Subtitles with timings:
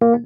[0.00, 0.16] Hello，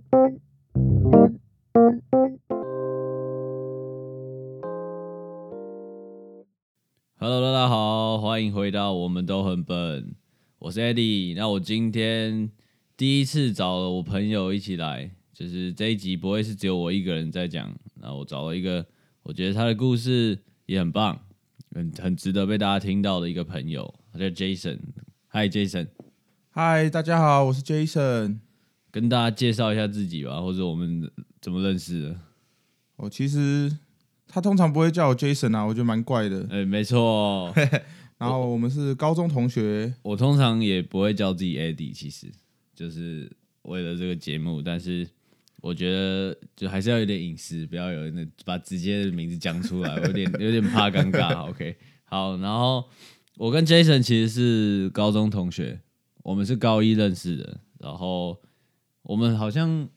[7.43, 10.15] 大家好，欢迎回到我们都很笨，
[10.61, 11.35] 我是 Eddie。
[11.35, 12.53] 那我今天
[12.97, 17.75] 第一次找了我朋友一起来，就是这一集不会是只有我一个人在讲。
[17.97, 18.87] 那我找了一个，
[19.25, 21.21] 我觉得他的故事也很棒，
[21.73, 24.79] 很很值得被大家听到的一个朋友，他叫 Jason。
[25.31, 25.89] Hi Jason，
[26.51, 28.39] 嗨，大家好，我是 Jason。
[28.95, 31.11] 跟大家介绍一下自己吧，或者我们
[31.41, 32.17] 怎么认识的？
[32.95, 33.77] 哦其实
[34.29, 36.47] 他通常不会叫我 Jason 啊，我觉得蛮怪的。
[36.49, 37.53] 哎、没错，
[38.19, 42.29] 然后我们是高中同学，我通常也不会叫自己 Eddie，其实
[42.73, 43.29] 就是
[43.63, 45.05] 为了这个节目，但是
[45.61, 51.51] 我觉得就还是要有点隐私，不要有那把直接的名字讲出来，我 有点有点怕尴尬。
[51.51, 52.85] OK，好，然后
[53.39, 55.81] 我跟 Jason 其实是高中同学，
[56.23, 58.41] 我们是高一认识的，然后
[59.05, 59.89] 我们好像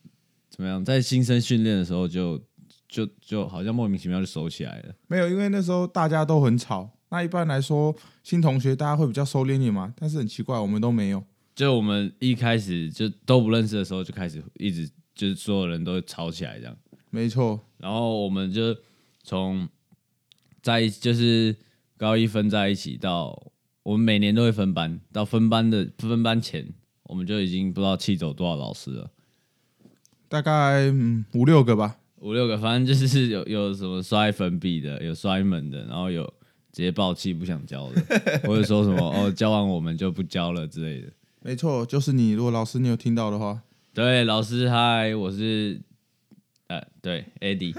[0.50, 2.40] 怎么样，在新生训练的时候就
[2.88, 4.96] 就就好像莫名其妙就熟起来了。
[5.08, 6.90] 没有，因为那时候大家都很吵。
[7.10, 11.24] 那一般来说，新同学大家会比较收敛一点嘛，但是很奇怪，我们都没有。
[11.56, 16.78] 就我们一开始就都不认识的时候，就开始一直就是所有人都吵起来这样，
[17.10, 18.76] 没错，然后我们就
[19.24, 19.68] 从
[20.62, 21.56] 在一就是
[21.96, 23.52] 高一分在一起到
[23.84, 26.74] 我们每年都会分班，到分班的分班前，
[27.08, 29.10] 我们就已经不知道气走多少老师了，
[30.30, 31.98] 大概嗯五六个吧。
[32.20, 36.24] 五六个，反正就是有有什么摔粉笔的，有摔门的，然后有
[36.72, 38.02] 直接爆气不想教的，
[38.44, 41.12] 或者说什么哦教完我们就不教了之类的。
[41.42, 42.32] 没错，就是你。
[42.32, 43.62] 如果老师你有听到的话，
[43.94, 45.80] 对，老师嗨，我是
[46.68, 47.76] 呃，对，Eddie。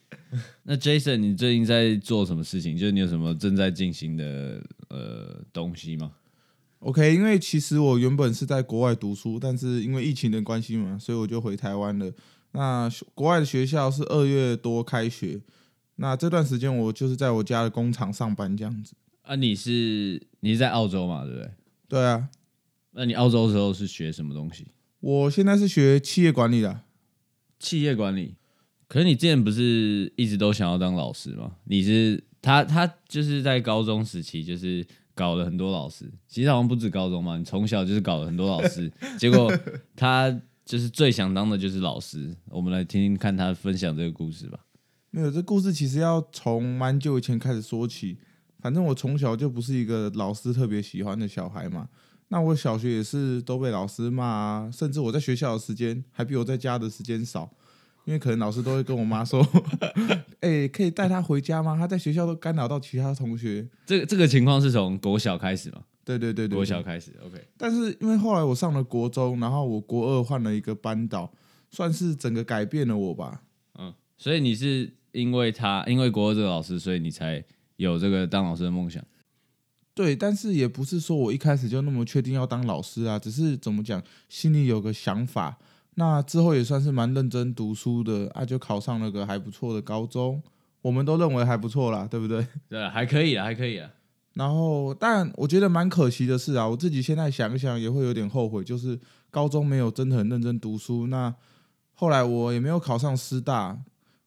[0.64, 2.76] 那 Jason，你最近在做什么事情？
[2.76, 6.10] 就是你有什么正在进行的呃东西吗？
[6.86, 12.12] OK，因为其实我原本是在国外读书，但是因为疫情的关系嘛，所以我就回台湾了。
[12.52, 15.40] 那国外的学校是二月多开学，
[15.96, 18.94] 那这段时间我就是在我家的工厂上班这样子。
[19.22, 21.50] 啊，你是你是在澳洲嘛，对不对？
[21.88, 22.28] 对啊，
[22.92, 24.68] 那你澳洲的时候是学什么东西？
[25.00, 26.82] 我现在是学企业管理的。
[27.58, 28.36] 企业管理。
[28.86, 31.56] 可是你之前不是一直都想要当老师吗？
[31.64, 34.86] 你是他他就是在高中时期就是
[35.16, 39.50] 搞了很多老师，其实好像不止高中嘛，你从小就是搞了很多老师，结果
[39.96, 40.30] 他
[40.64, 42.36] 就是最想当的就是老师。
[42.50, 44.60] 我们来听听看他分享这个故事吧。
[45.10, 48.18] 没有，这故事其实要从蛮久以前开始说起。
[48.60, 51.88] 反正我从小就不是一个老师特别喜欢的小孩嘛。
[52.28, 57.48] 那我小学也是都被老师骂啊，甚至我在学校的时间还比我在家的时间少，
[58.06, 59.44] 因为可能老师都会跟我妈说
[60.40, 61.76] ：“哎、可以带他回家吗？
[61.76, 63.68] 他在学校都干扰到其他同学。
[63.84, 67.44] 这个这个情况是从国小开始嘛？”对对对对，国小开始，OK。
[67.58, 71.28] 但是因为后来我上了国中，然后我国二换了一个班导，
[71.68, 73.42] 算是整个改变了我吧。
[73.76, 77.44] 嗯，所以你是因为他，因为国二这个老师，所以你才
[77.74, 79.04] 有这个当老师的梦想。
[79.94, 85.58] 对，但是也不是说我一开始就那么确定要当老师啊，只是怎么讲，心里有个想法。
[85.98, 90.42] 那之后也算是蛮认真读书的啊，就考上了个还不错的高中，
[90.82, 92.46] 我们都认为还不错啦，对不对？
[92.68, 93.90] 对，还可以啊，还可以啊。
[94.34, 101.06] 然后，但我觉得蛮可惜的是啊，我自己现在想一想也会有点后悔，就是高中没有真的很认真读书。
[101.06, 101.34] 那
[101.94, 103.78] 后来我也没有考上师大，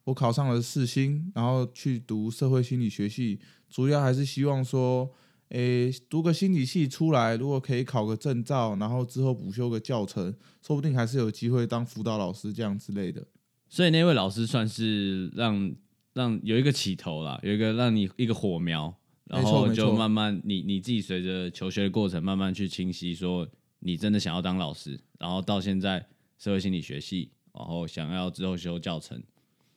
[0.06, 5.08] 我考上了世新，然后去读社会心理学系，主要还是希望说，
[5.50, 13.26] 诶，读个心理系出来，如果可以考个证照，然后之后补修个教程，说不定还是有机会当辅导老师这样之类的。
[13.68, 15.72] 所以那位老师算是让
[16.14, 18.94] 让有一个起头啦，有一个让你一个火苗，
[19.26, 23.48] 然后就慢慢你你自己随着求学的过程，慢慢去清晰说
[23.80, 26.06] 你真的想要当老师，然后到现在
[26.38, 29.20] 社会心理学系，然后想要之后修教程。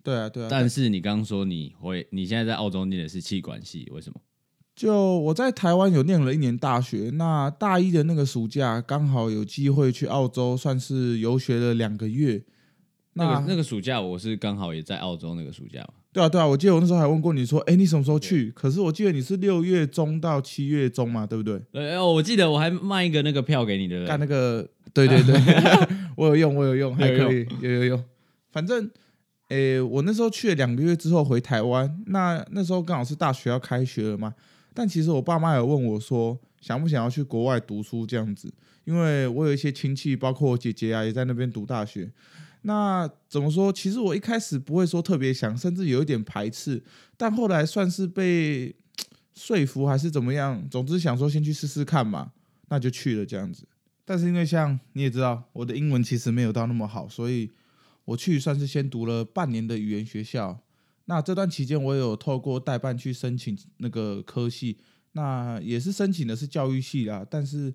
[0.02, 0.48] 对啊，对啊。
[0.50, 4.20] 但是你刚刚说你会你现在在澳洲念的是气管系，为什么？
[4.74, 12.42] 就我在台湾有念了一年大学，那大一的那个暑假刚好有机会去澳洲，算是游学了两个月。
[13.14, 15.88] 那个那个暑假我是刚好也在澳洲那个暑假嘛。
[16.14, 18.50] 对啊对啊，我记得我那时候还问过你说，哎，你什么时候去？
[18.52, 21.60] 可是我记得你是六月中到七月中嘛，对不对？
[21.72, 24.06] 呃，哦我记得我还卖一个那个票给你，的？
[24.06, 25.38] 干那个，对对对，
[26.16, 28.04] 我有用，我有用，还有可以，有有用。
[28.50, 28.90] 反正，
[29.48, 34.34] 诶，我那时候去了两个月之后回台湾，那那时候刚好是大学要开学了嘛。
[34.74, 38.52] 但其实我爸妈有问我说，想不想要去国外读书这样子，
[38.84, 42.10] 因为我有一些亲戚，包括我姐姐啊，也在那边读大学。
[42.62, 43.72] 那怎么说？
[43.72, 46.82] 其实我一开始不会说特别想，甚至有一点排斥，
[47.16, 48.74] 但后来算是被
[49.34, 52.32] 说服还是怎么样，总之想说先去试试看嘛，
[52.68, 53.66] 那就去了这样子。
[54.04, 57.50] 但是因为像你也知道，我的英文其实没有到那么好，所以
[58.04, 60.60] 我去算是先读了半年的语言学校。
[61.06, 64.78] 那这段期间，我有透过代办去申请那个科系，
[65.12, 67.26] 那也是申请的是教育系啦。
[67.28, 67.74] 但是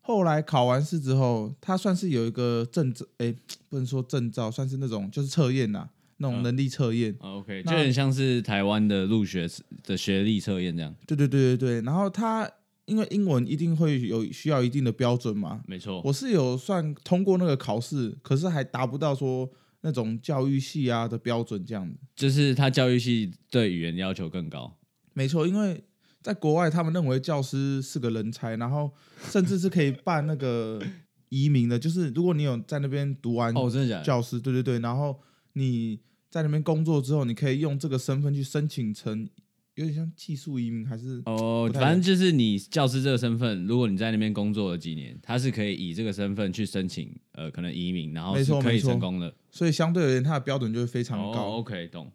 [0.00, 3.34] 后来考完试之后，他算是有一个证照，哎，
[3.68, 5.88] 不能说证照，算是那种就是测验呐，
[6.18, 7.14] 那种能力测验。
[7.20, 9.48] OK，就很像是台湾的入学
[9.84, 10.94] 的学历测验这样。
[11.06, 11.80] 对对对对对。
[11.82, 12.50] 然后他
[12.84, 19.48] 因为英文一定会有需要一定的标准嘛，没错，我是有算通过那个考试，可是还达不到说
[19.82, 21.96] 那种教育系啊的标准这样子。
[22.16, 24.78] 就是他教育系对语言要求更高。
[25.12, 25.84] 没错，因为
[26.22, 28.90] 在国外他们认为教师是个人才，然后
[29.30, 30.82] 甚至是可以办那个
[31.28, 34.04] 移民的，就是如果你有在那边读完哦，真的假的？
[34.04, 35.20] 教师，对对对，然后
[35.52, 36.00] 你
[36.30, 39.28] 在那边工作之后，你可以用这个身份去申请成
[39.74, 49.34] 有点像技术移民还是哦反正就是你教师这个身份，如果你在那边工作了几年，他是可以以这个身份去申请呃可能移民，然后没是可以成功的。
[49.50, 51.42] 所以相对而言，它的标准就会非常高。
[51.42, 52.12] 哦，OK，懂。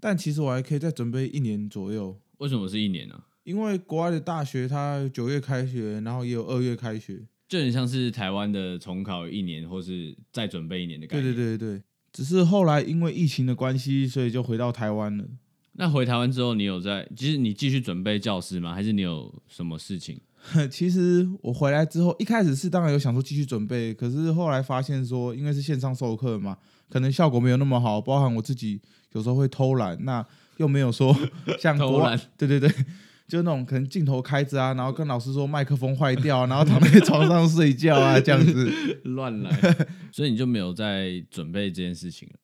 [0.00, 7.26] 但其实我还可以再准备一年左右，为什么是一年呢、因为国外的大学它九月开学，然后也有二月开学。
[7.48, 11.56] 就很像是台湾的重考一年，或是再准备一年的感觉对念。
[11.56, 15.24] 对对对，只是后来因为疫情的关系，所以就回到台湾了。
[15.80, 18.74] 那回台湾之后，你有在，其实你继续准备教师吗？
[18.74, 20.20] 还是你有什么事情？
[20.68, 26.56] 其实我回来之后，一开始是当然有想说继续准备，可是后来发现说，因为是线上授课嘛，
[26.90, 28.80] 可能效果没有那么好，包含我自己
[29.12, 30.24] 有时候会偷懒，那
[30.56, 31.16] 又没有说
[31.60, 32.68] 像国外偷懒，对对对，
[33.28, 38.68] 就那种可能镜头开着啊，然后跟老师说麦克风坏掉，然后躺在床上睡觉啊，这样子。
[39.04, 39.50] 乱来，
[40.10, 42.34] 所以你就没有在准备这件事情了。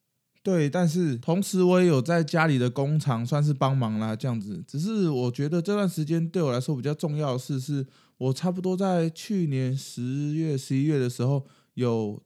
[0.44, 4.62] 对，但是同时我也有在家里的工厂算是帮忙啦，这样子。
[4.68, 7.86] 只是我觉得这段时间对我来说比较重要的事是，
[8.18, 12.22] 我差不多在去年十月、十一月的时候有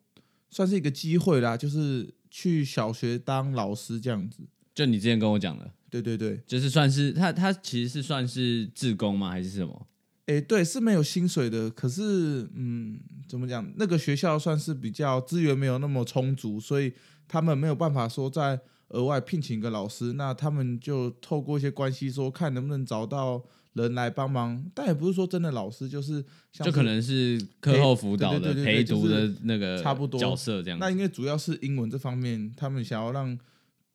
[0.51, 4.43] 算是一个机会啦，就是去小学当老师这样子。
[4.75, 9.31] 就你之前跟我讲的，对对对，就是算是他他其实是算是自工吗？
[9.31, 9.87] 还是什么？
[10.27, 12.99] 诶，对，是没有薪水的，可是嗯，
[13.29, 13.73] 怎么讲？
[13.77, 16.93] 那个学校算是比较资源没有那么充足，所以
[17.29, 18.59] 他们没有办法说再
[18.89, 23.45] 额外聘请一个老师，那他们就透过一些关系说，看能不能找到
[23.75, 24.65] 人来帮忙。
[24.75, 30.79] 但也不是说真的老师，就是像就可能是课后辅导的陪读的那个差不多角色这样。
[30.79, 33.39] 那因为主要是英文这方面，他们想要让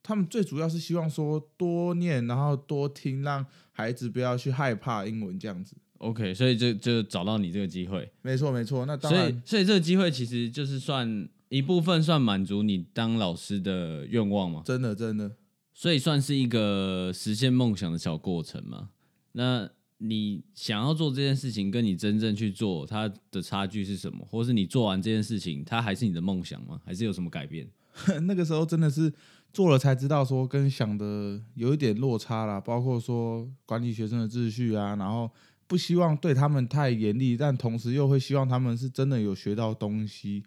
[0.04, 5.76] 他们最主要是希望说多念，然后多听，让孩子不要去害怕英文这样子。
[5.98, 15.36] OK，所以就就找到你这个机会，没错没错，那当所以然所以这个机会其实就是算一部分算满足你当老师的愿望吗，真的真的。
[15.72, 18.90] 所以算是一个实现梦想的小过程嘛。
[19.34, 19.70] 那
[20.00, 24.26] 你想要做这件事情，跟你真正去做它的差距是什么？
[24.28, 26.82] 或是你做完这件事情，它还是你的梦想吗？
[26.84, 27.70] 还是有什么改变？
[28.26, 29.14] 那个时候真的是
[29.54, 35.30] 做了才知道，说跟想的有一点落差啦，包括说管理学生的秩序啊，然后
[35.68, 40.44] 不希望对他们太严厉，但同时又会希望他们是真的有学到东西。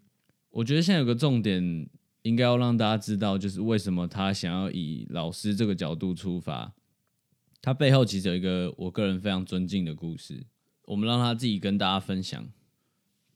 [0.56, 1.86] 我觉得现在有个重点，
[2.22, 6.72] 应该要让大家知道，就是为什么他想要以老师这个角度出发。
[7.60, 10.46] 他背后其实有一个我个人非常尊敬的故事，
[10.86, 12.48] 我们让他自己跟大家分享。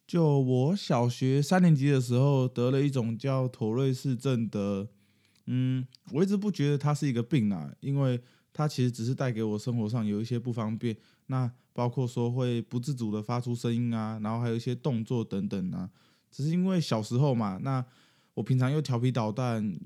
[0.07, 4.89] 就我小学三年级的时候得了一种叫妥瑞氏症的，
[5.45, 8.19] 嗯，我一直不觉得它是一个病啊，因为
[8.51, 10.97] 它其实只是带给我生活上有一些不方便，
[11.27, 15.91] 那包括说会不自主的发出声音啊，然后还有一些动作等等啊，
[16.31, 17.85] 只是因为小时候嘛，那
[18.35, 19.79] 我平常又调皮捣蛋，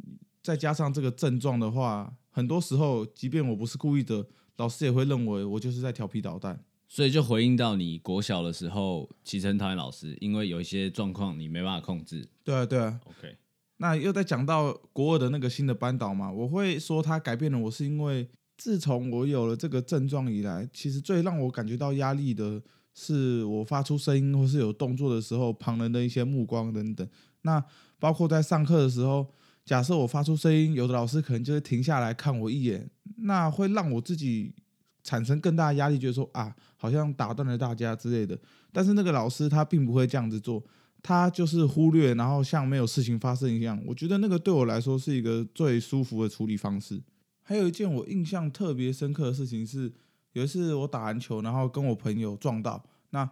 [0.42, 6.62] 再加上这个症状的话，很多时候即便我不是故意的，老师也会认为我就是在调皮捣蛋。
[6.86, 12.28] 所以就回应到你国小的时候，其实很讨厌老师，因为有一些状况你没办法控制。
[12.44, 13.36] 对啊，对啊，OK，
[13.78, 22.62] 那又在讲到国二的那个新的班导嘛，我会说他改变了我，是因为自从我有了这个症状以来，其实最让我感觉到压力的
[22.94, 27.06] 是我发出声音或是有动作的时候，旁人的一些目光等等。
[27.42, 27.62] 那
[27.98, 29.26] 包括在上课的时候，
[29.64, 34.54] 假设我发出声音，有的老师可能就会停下来看我一眼，那会让我自己
[35.02, 38.38] 产生更大的压力，觉得说啊，好像打断了大家之类的。
[38.72, 40.62] 但是那个老师他并不会这样子做，
[41.02, 43.82] 他就是忽略，然后像没有事情发生一样。
[43.86, 47.02] 我觉得那个对我来说是一个最舒服的处理方式。
[47.42, 49.92] 还有一件我印象特别深刻的事情是，
[50.34, 53.28] 有一次我打篮球，然后跟我朋友撞到，那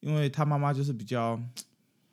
[0.00, 1.38] 因为他妈妈就是比较，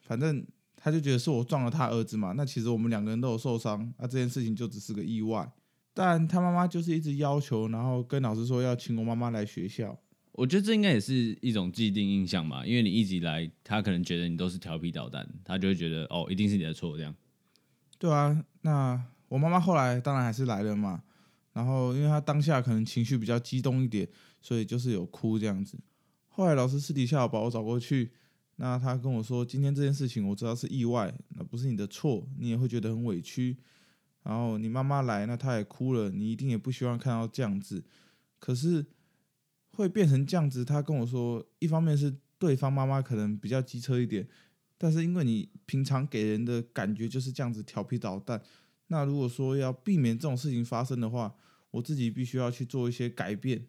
[0.01, 0.45] 反正
[0.75, 2.33] 他就觉得是我撞了他儿子嘛。
[2.35, 5.49] 那其实我们两个人都有受伤，那这件事情就只是个意外。
[5.93, 9.97] 但他妈妈就是一直要求，然后跟老师说要请我妈妈来学校。
[10.31, 17.13] 我觉得这应该也是一种既定印象吧，因为你一直以来，他可能觉得你都是调皮捣蛋，他就会觉得哦，一定是你的错这样。
[17.99, 21.03] 对啊，那我妈妈后来当然还是来了嘛，
[21.53, 24.07] 然后因为她当下可能情绪比较激动一点，
[24.41, 25.77] 所以就是有哭这样子。
[26.27, 28.11] 后来老师私底下把我找过去，
[28.55, 33.57] 那他跟我说，今天这件事情我知道是意外，那不是你的错，你也会觉得很委屈。
[34.23, 37.83] 然后你妈妈来，那她也哭了，你一定也不希望看到这样子。
[38.39, 38.85] 可是
[39.71, 44.27] 会变成这样子，他跟我说，一方面是对方妈妈可能比较机车一点，
[44.77, 48.41] 但是因为你平常给人的感觉就是这样子调皮捣蛋，
[48.91, 51.33] 那如果说要避免这种事情发生的话，
[51.71, 53.65] 我自己必须要去做一些改变。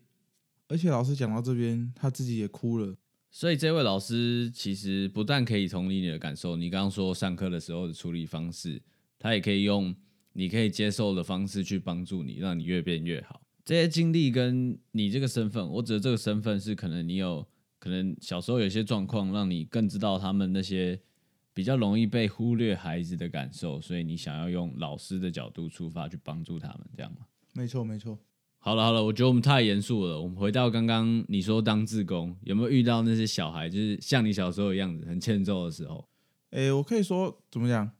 [0.67, 2.97] 而且老师讲到这边，他自己也哭了。
[3.31, 8.83] 所以这位老师其实不但可以同理你的感受，你刚刚说上课的时候的处理方式，
[9.17, 9.95] 他也可以用
[10.33, 13.41] 你可以接受的方式去帮助你，让你越变越好。
[13.65, 17.47] 这些经历跟你这个身份，我指的这个身份是可能你有
[17.79, 21.01] 可能小时候有些状况，让你更知道他们那些
[21.53, 27.27] 比较容易被忽略孩子的感受，所以你想要用老师的角度出发去帮助他们，这样吗？
[27.55, 28.19] 没错，没错。
[28.59, 36.09] 好了好了，我觉得我们太严肃了，我们回到刚刚你说当志工有没有遇到那些小孩，就是像你小时候的样子，很欠揍的时候？
[36.51, 37.91] 诶，我可以说怎么讲，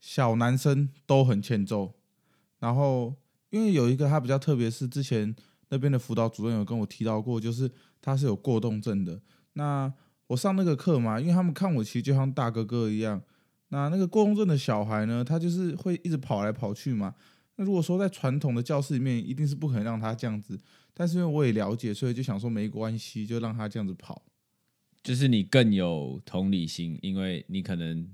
[0.00, 1.94] 小男生都很欠揍，
[2.58, 3.16] 然后。
[3.52, 5.34] 因为有一个他比较特别，是之前
[5.70, 7.68] 那边的辅导主任有跟我提到过，就是
[8.00, 9.20] 他是有过动症的。
[9.54, 9.92] 那
[10.30, 13.20] 我上那个课嘛，因为他们看我其实就像大哥哥一样。
[13.70, 17.14] 那那个过动症的小孩呢，他就是会一直跑来跑去嘛。
[17.56, 20.60] 那如果说在传统的教室里面，一定是不可能让他这样子。
[20.94, 24.22] 但是因为我也了解，所以就想说没关系，就让他这样子跑。
[25.02, 28.08] 就是你更有同理心，因为你可能。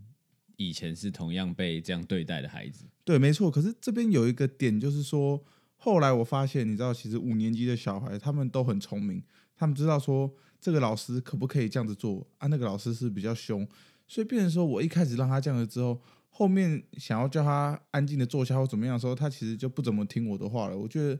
[0.59, 3.51] 以前是同样被这样对待的孩子，对，没错。
[3.51, 5.45] 可是这边有一个点，就是说，
[5.77, 9.23] 后来我发现，你知道，其实五年级的小孩他们都很聪明，
[9.55, 12.47] 他们知道说这个老师可不可以这样子做啊？
[12.49, 13.67] 那个老师是比较凶，
[14.07, 20.77] 所以变成说我一开始让他这样子之后，后面想要叫他安静的坐下或怎么样的时候，他其实就不怎么听我的话了。
[20.77, 21.19] 我觉得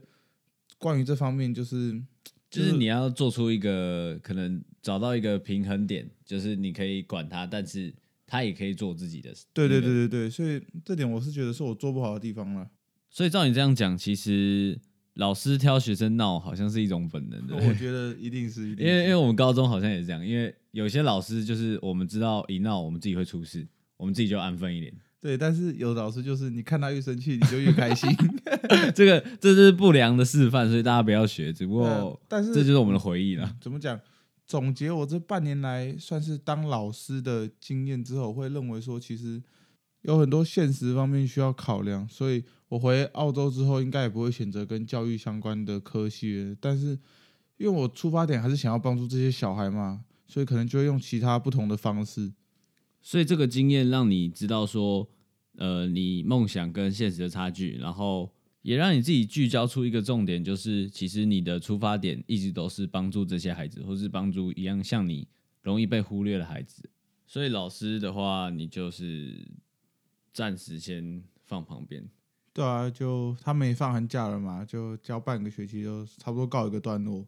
[0.77, 2.01] 关于这方面，就是
[2.49, 7.93] 就是你要做出一个可能找到一个平衡点，就是你可以管他，但是。
[8.29, 12.69] 他也可以做自己的，对对对对对，所以这点我是觉得是我做不好的地方了。
[13.09, 14.77] 所以照你这样讲，其实
[15.17, 17.55] 老师挑学生闹好像是一种本能的。
[17.55, 24.93] 我觉得一定是，因为因为我们高中好像也是这样，因为有些老师就是我们知道一闹，我们自己会出事，我们自己就安分一点。
[25.19, 28.09] 对，但是有的老师就是你看他越生气，你就越开心。
[28.95, 31.51] 这个这是不良的示范，所以大家不要学。
[31.51, 33.55] 只不过，但是这就是我们的回忆了。
[33.59, 33.99] 怎么讲？
[34.45, 39.43] 总结我这半年来算是当老师的经验之后，会认为说其实
[40.03, 46.55] 有很多现实方面需要考量，所以我回澳洲之后应该也不会选择跟教育相关的科系。
[46.59, 46.97] 但是
[47.57, 52.33] 因为我出发点还是想要帮助这些小孩嘛，所以可能就会用其他不同的方式。
[53.01, 55.09] 所以这个经验让你知道说，
[55.57, 58.31] 呃，你梦想跟现实的差距，然后。
[58.63, 65.25] 也让你自己聚焦出一个重点，就是其实你的出发点一直都是帮助这些孩子，或是帮助一样像你
[65.61, 66.89] 容易被忽略的孩子。
[67.25, 69.47] 所以老师的话，你就是
[70.33, 72.09] 暂时先放旁边。
[72.57, 77.23] 对啊，就他们也放寒假了嘛，就教半个学期就差不多告一个段落。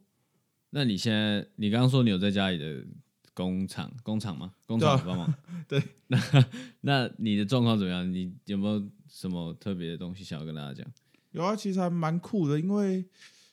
[0.70, 2.84] 那你现在，你刚刚说你有在家里的
[3.32, 4.52] 工厂工厂吗？
[4.66, 5.32] 工厂帮忙？
[5.68, 5.80] 对。
[6.08, 6.18] 那
[6.80, 8.12] 那你的状况怎么样？
[8.12, 10.84] 你有没有什么特别的东西想要跟大家讲？
[11.30, 13.04] 有啊，其实还蛮酷的，因为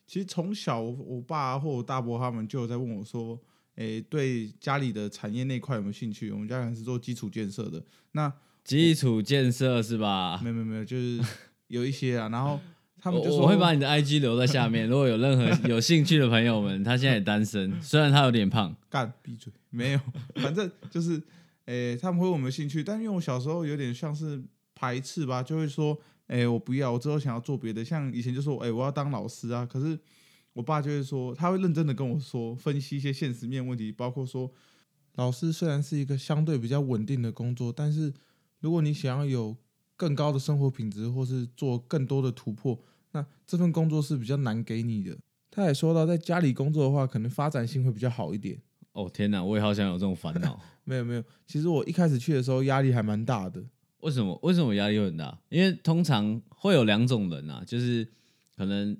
[0.07, 3.39] 其实从小我爸或我大伯他们就有在问我说
[3.77, 10.41] ：“诶，对家里的产业那块有没有兴趣？”我们家人是做基础建设的，那基础建设是吧？
[10.41, 11.21] 没有没有没有，就是
[11.67, 12.29] 有一些啊。
[12.29, 12.59] 然后
[12.99, 19.99] 他们就说：“我会把你的 IG 留在下面， 如果有任何有兴趣的朋友们，他现在也单身， 虽然他有点胖。”干闭嘴，没有，
[20.41, 21.21] 反正就是
[21.65, 24.43] 诶，他们会问我们兴趣，但因为我小时候有点像是
[24.75, 25.97] 排斥吧，就会说。
[26.27, 27.85] 哎，我不要，我之后想要做别的。
[27.85, 29.65] 像以前就说，哎，我要当老师啊。
[29.65, 29.97] 可是
[30.51, 34.51] 我爸就会说，他会认真的跟我说，分析一些现实面问题，包括说，
[35.15, 38.13] 老师虽然是一个相对比较稳定的工作，但是
[38.59, 39.55] 如果你想要有
[39.97, 42.79] 更高的生活品质，或是做更多的突破，
[43.11, 45.17] 那这份工作是比较难给你的。
[45.49, 48.61] 他也说到，在家里工作的话，可能发展性会比较好一点。
[48.93, 50.59] 哦天哪，我也好想有这种烦恼。
[50.85, 53.63] 没有没有，其实我一开始去的时候压力还蛮大的。
[54.01, 54.39] 为什么？
[54.43, 55.37] 为什么压力会很大？
[55.49, 58.07] 因为通常会有两种人啊，就是
[58.55, 58.95] 可能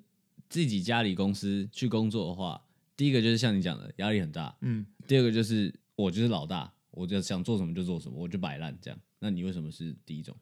[0.50, 2.60] 自己家里公司去工作的话，
[2.96, 9.00] 第一个就是像你讲的压力很大，嗯，第二个就是我就是老大，我就想做什么就做什么，我就摆烂这样。
[9.20, 10.36] 那你为什么是第一种？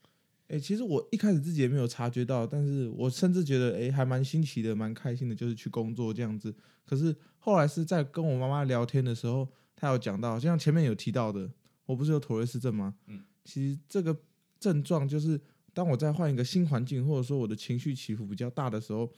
[0.47, 6.53] 哎、其实我一开始自己也没有察觉到，但是我甚至觉得哎、还蛮新奇的，蛮开心的，就是去工作这样子。
[6.85, 11.49] 可是后来是在跟我妈妈聊天的时候，她有讲到，就像前面有提到的，
[11.85, 12.95] 我不是有妥瑞氏症吗？
[13.07, 14.15] 嗯，其实这个
[14.59, 15.39] 症状就是
[15.73, 19.11] 当我在换一个新环境，或者说我的情绪起伏比较大的时候，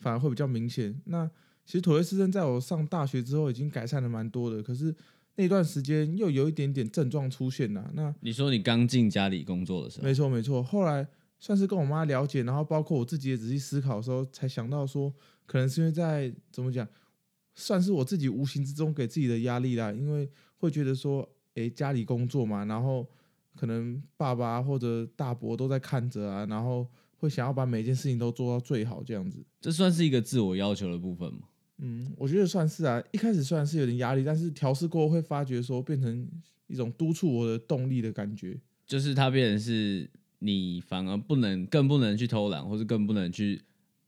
[0.00, 1.00] 反而会比较明显。
[1.04, 1.30] 那
[1.64, 4.92] 其实妥瑞氏症在我上大学之后已经改善的蛮多的，可是
[5.36, 7.90] 那段时间又有一点点症状出现了。
[7.94, 11.06] 那你说你刚进家里工作的时候，没错没错，后来
[11.38, 15.12] 算是跟我妈了解，然后包括我自己也仔细思考的时候，才想到说，
[15.46, 16.86] 可能是因为在怎么讲，
[17.54, 23.08] 算是我自己无形之中给自己的压力啦，因为会觉得说，诶，家里工作嘛，然后
[23.56, 26.86] 可能爸爸或者大伯都在看着啊，然后
[27.16, 29.44] 会想要把每件事情都做到最好这样子。
[29.60, 31.48] 这算是一个自我要求的部分吗？
[31.84, 33.02] 嗯，我觉得算是啊。
[33.10, 36.28] 一开始虽然是有点压力，但是调试过后会发觉说，变成
[36.68, 38.56] 一种督促我的动力的感觉。
[38.86, 40.08] 就是它变成是
[40.38, 43.60] 你反而不能，更不能去偷懒，或是更不能去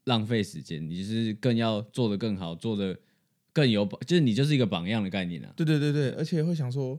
[0.05, 2.97] 浪费时间，你就是更要做的更好，做的
[3.51, 5.51] 更有榜，就是你就是一个榜样的概念啊。
[5.55, 6.97] 对对对对，而且会想说，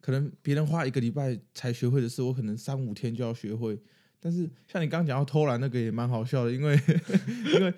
[0.00, 3.76] 可能别人花一个礼拜才学会的事，我可能三五天就要学会。
[4.20, 6.78] 但是像你刚刚讲到偷懒那个也蛮好笑的，因为
[7.54, 7.74] 因为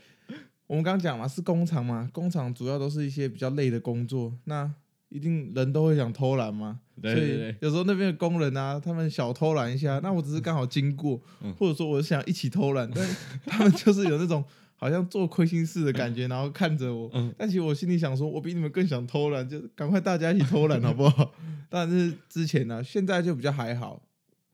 [0.67, 4.71] 我们刚刚讲嘛，是工厂嘛，工厂主要都是一些比较累的工作，那
[5.09, 6.81] 一定人都会想偷懒嘛。
[7.01, 14.43] 所以对对对，有时候那边的工人啊，他们小偷懒一下，那我只是刚好经过，嗯或者说我想一起偷懒，但 他们就是有那种
[14.75, 17.11] 好像做亏心事的感觉，然后看着我。
[17.15, 21.33] 嗯但其实我心里想说，我比你们更想偷懒，就赶快大家一起偷懒 好不好？
[21.71, 24.03] 但是之前呢、现在就比较还好。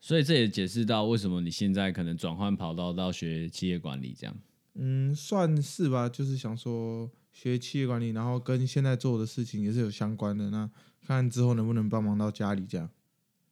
[0.00, 4.36] 所以这也解释到为什么你现在可能转换跑道到学企业管理这样。
[4.74, 10.50] 嗯，算是吧，就是想说学企业管理，然后跟现在做的事情也是有相关的。
[10.50, 10.70] 那
[11.06, 12.88] 看之后能不能帮忙到家里这样。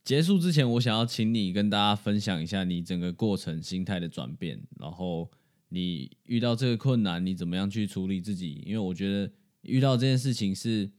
[0.02, 5.30] 结束之前，我想要请你跟大家分享一下你整个过程心态的转变，然后
[5.68, 8.62] 你遇到这个困难，你怎么样去处理自己？
[8.64, 10.90] 因为我觉得遇到这件事情是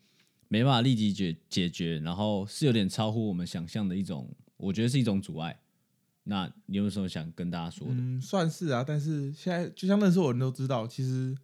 [0.48, 5.60] 没办法立即解解决，然后是有点超乎我们想象的一种，我觉得是一种阻碍。
[6.24, 7.94] 那你有什么想跟大家说的？
[7.96, 11.36] 嗯，算是啊，但是现在就像认识我的人都知道，其实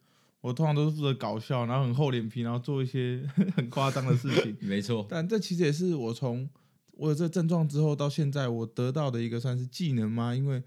[0.41, 4.55] 我通常都是负责搞笑，然后很厚脸皮，然后做一些 很夸张的事情。
[4.61, 6.47] 没错，但这其实也是我从
[6.93, 10.35] 我有这症状之后到现在我得到的一个算是技能吗？
[10.35, 10.61] 因为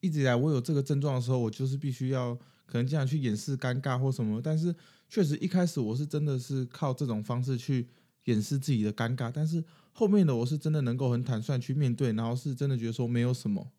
[0.00, 2.34] 一直以来我有这个症状的时候，我就是必须要
[2.64, 4.40] 可能经常去掩饰尴尬或什么。
[4.40, 4.74] 但是
[5.08, 7.88] 确实一开始我是真的是靠这种方式去
[8.24, 9.64] 掩饰自己的尴尬，但是
[9.96, 13.72] 后面的我是真的能够很坦率去面对，然后是真的觉得说没有什么。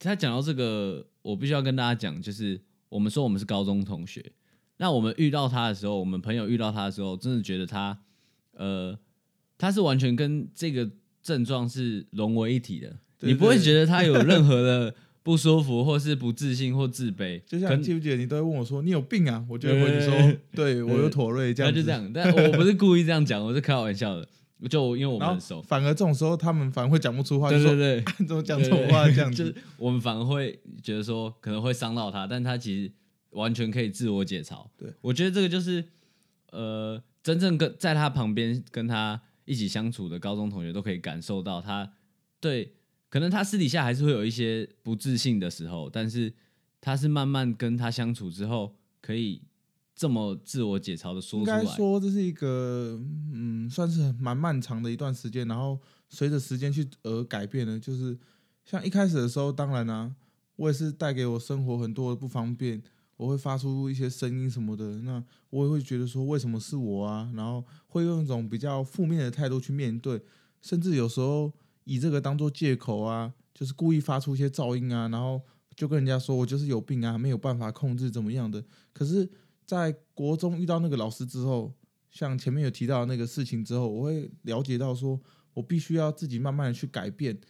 [0.00, 4.32] 他讲到这个，我必须要跟大家讲，就是我们说我们是高中同学，
[4.78, 7.96] 那我们遇到他的时候，我们朋友遇到他的时候，真的觉得他，
[8.54, 8.98] 呃，
[9.56, 10.90] 他是完全跟这个
[11.22, 19.46] 症状是融为一体的，对你不会对觉得他有任何的不舒服，或是不自信或自卑，就像可你记不记得你都会问我说你有病啊？
[19.48, 24.26] 我就会回你对说对我有妥瑞这样就这样，但我不是故意这样讲，我是开玩笑的，
[24.68, 28.04] 就因为我们很熟，反而这种时候他们反而会讲不出话，对对对。
[28.18, 29.60] 你怎么讲这种话这样 就是子。
[29.76, 32.92] 我们反而会觉得说可能会伤到他，但他其实
[33.30, 34.66] 完全可以自我解嘲。
[34.76, 35.84] 对我觉得这个就是
[36.50, 41.92] 呃，真正跟在他旁边跟他一起相处的高中同学都可以感受到他
[42.40, 42.74] 对，
[43.08, 46.32] 可能他私底下还是会有一些不自信的时候，但是
[46.80, 49.42] 他是慢慢跟他相处之后，可以
[50.00, 51.76] 这么自我解嘲的说出来应该。
[51.76, 52.98] 说这是一个
[53.34, 57.78] 嗯，算是蛮漫长的一段时间，然后随着时间去而改变的。
[57.78, 58.18] 就是
[58.64, 60.10] 像一开始的时候，当然啊，
[60.56, 62.82] 我也是带给我生活很多的不方便，
[63.18, 70.18] 我会发出一些声音什么的，那我也会觉得说为什么是我啊，然后会用一种比较负面的态度去面对，
[70.62, 71.52] 甚至有时候
[71.84, 75.42] 以这个当做借口啊，就是故意发出一些噪音啊，然后
[75.76, 78.64] 就跟人家说我就是有病啊，没有办法控制怎么样的。
[78.94, 79.28] 可是，
[79.70, 81.72] 在国中遇到那个老师之后，
[82.10, 85.20] 像前面有提到那个事情之后，我会了解到说，
[85.54, 87.40] 我必须要自己慢慢的去改变。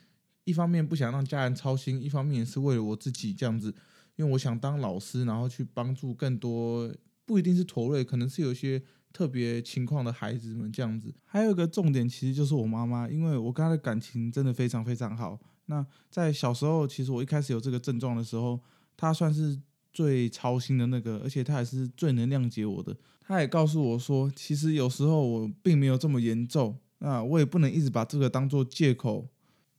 [0.45, 3.75] 一方面不想让家人操心，一方面也是为了我自己这样子，
[4.17, 8.83] 因为我想当老师，然后去帮助更多，不一定是驼瑞，可能是有一些
[9.15, 11.15] 特别情况的孩子们这样子。
[11.25, 15.41] 还有一个重点，其实就是我妈妈，因为我跟她的感情真的非常非常好。
[15.65, 18.61] 那在小时候，其实我一开始有这个症状的时候，
[18.95, 19.59] 她算是
[19.93, 22.97] 最操心的那个，而且他也是最能谅解我的。
[23.21, 29.29] 他也告诉我说，其实有时候我并没有这么严重，那我也不能一直把这个当做借口，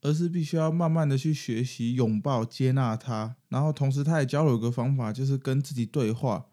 [0.01, 3.35] 而是必须要慢慢的去学习拥抱、接纳他。
[3.49, 6.45] 然后同时，他也教了我一个方法，就是跟自己对话。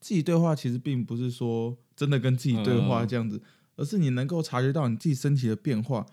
[0.00, 3.42] 自己对话其实并不是说真的跟自己对话嗯这样子，
[3.76, 6.06] 而是你能够察觉到你自己身体的变化。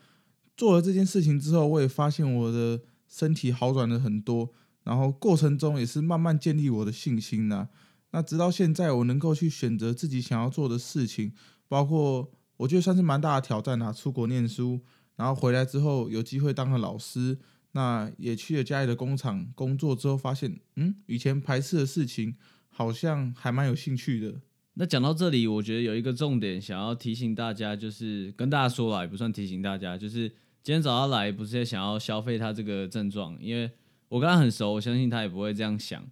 [0.56, 4.52] 做了这件事情之后，我也发现我的身体好转了很多，
[4.88, 7.68] 然后过程中也是慢慢建立我的信心呢、
[8.12, 11.34] 那直到现在，我能够去选择自己想要做的事情，
[11.68, 14.80] 包括我觉得算是蛮大的挑战啊，出国念书，
[15.18, 17.38] 然后回来之后有机会当了老师，
[17.74, 22.38] 那也去了家里的工厂工作之后，发现嗯，以前排斥的事情
[22.70, 24.40] 好像还蛮有兴趣的。
[24.76, 30.30] 那讲到这里，我觉得有一个重点想要提醒大家，就是跟大家说了，也不算提醒大家，就是
[30.64, 33.70] 今天早上来不是也想要消费他这个症状，因为
[34.10, 36.06] 我跟他很熟，我相信他也不会这样想。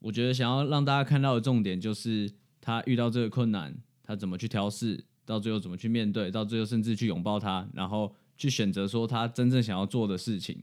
[0.00, 10.58] 我觉得想要让大家看到的重点就是他遇到这个困难，他怎么去调试，到最后怎么去面对，到最后甚至去拥抱他，然后去选择说他真正想要做的事情。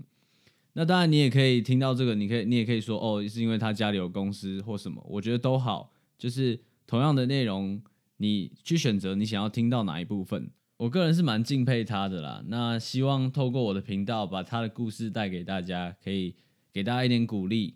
[0.74, 7.82] 那当然，你也可以听到这个，你可以你也可以说哦，是因为他家里有公司或什么，我觉得都好，就是同样的内容，
[8.18, 10.52] 你去选择你想要听到哪一部分。
[10.78, 12.44] 我个人是蛮敬佩他的啦。
[12.48, 16.36] 那希望透过我的频道，把他的故事带给大家，可以
[16.78, 17.74] 给大家一点鼓励。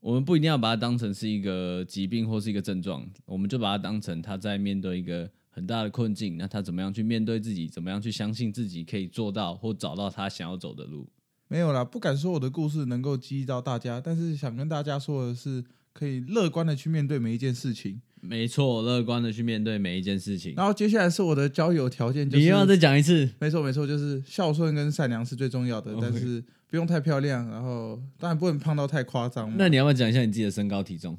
[0.00, 11.08] 我们不一定要把它当成是一个疾病或是一个症状，我们就把它当成他在面对一个很大的困境，那他怎么样去面对自己，怎么样去相信自己可以做到或找到他想要走的路。
[11.48, 18.02] 没有啦，不敢说我的故事能够激励到大家，但是想跟大家说的是，可以乐观的去面对每一件事情。
[18.20, 20.52] 没错，乐观的去面对每一件事情。
[20.54, 29.54] 然后接下来是我的交友条件，就是你又要再讲一次，没错没错，就是孝顺跟善良是最重要的但是不用太漂亮，然后当然不能胖到太夸张嘛。
[29.56, 31.16] 那你要不要讲一下你自己的身高体重？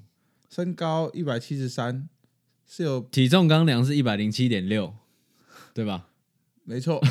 [0.50, 2.10] 身高一百七十三，
[2.68, 4.94] 是有体重刚量是一百零七点六，
[5.74, 6.10] 对吧？
[6.65, 7.02] 没错，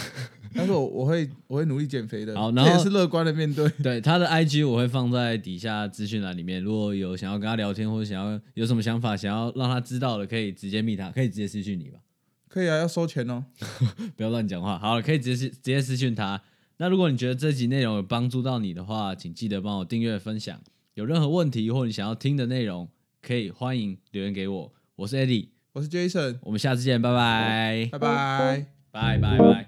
[0.54, 3.66] 但是我我会我会努力减肥的，好然后这也是乐观的面对。
[3.82, 11.98] 对，他的 IG 我会放在底下资讯栏里面，如果有想要跟他聊天或者想要有什么想法，想要让他知道的，可以直接密他，可以直接私讯你吧，
[12.46, 13.46] 可以啊，要收钱哦。
[14.14, 14.78] 不要乱讲话。
[14.78, 16.42] 好了，可以直接直接私讯他。
[16.76, 20.60] 那如果你觉得这集内容有帮助到你的话，请记得帮我订阅分享。
[20.94, 22.88] 有任何问题或你想要听的内容，
[23.22, 24.72] 可以欢迎留言给我。
[24.96, 28.66] 我是 Eddie，我是 Jason，我们下次见，拜拜，拜拜。
[28.90, 29.63] 拜拜拜。